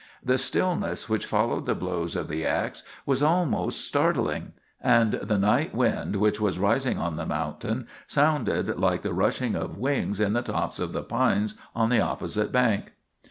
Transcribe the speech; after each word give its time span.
The 0.25 0.39
stillness 0.39 1.07
which 1.07 1.27
followed 1.27 1.67
the 1.67 1.75
blows 1.75 2.15
of 2.15 2.27
the 2.27 2.43
ax 2.43 2.81
was 3.05 3.21
almost 3.21 3.81
startling; 3.87 4.53
and 4.81 5.11
the 5.11 5.37
night 5.37 5.75
wind 5.75 6.15
which 6.15 6.41
was 6.41 6.57
rising 6.57 6.97
on 6.97 7.17
the 7.17 7.25
mountain 7.27 7.85
sounded 8.07 8.79
like 8.79 9.03
the 9.03 9.13
rushing 9.13 9.55
of 9.55 9.77
wings 9.77 10.19
in 10.19 10.33
the 10.33 10.41
tops 10.41 10.79
of 10.79 10.91
the 10.91 11.03
pines 11.03 11.53
on 11.75 11.89
the 11.89 12.01
opposite 12.01 12.51
bank. 12.51 12.93